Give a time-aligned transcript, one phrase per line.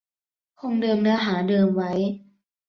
[0.59, 1.91] คงเดิมเนื้อหาเดิมไว้